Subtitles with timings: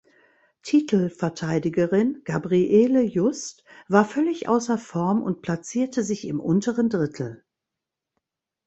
[0.63, 7.45] Titelverteidigerin Gabriele Just war völlig außer Form und platzierte sich im unteren Drittel.